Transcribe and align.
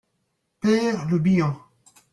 Pêr 0.59 0.97
Le 1.11 1.19
Bihan. 1.19 1.55